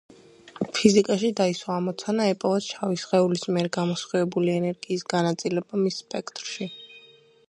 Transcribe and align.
ფიზიკაში 0.77 1.29
დაისვა 1.39 1.75
ამოცანა 1.81 2.25
ეპოვათ 2.31 2.65
შავი 2.69 2.97
სხეულის 3.03 3.45
მიერ 3.57 3.69
გამოსხივებული 3.77 4.55
ენერგიის 4.57 5.07
განაწილება 5.15 5.83
მის 5.83 6.01
სპექტრში. 6.07 6.71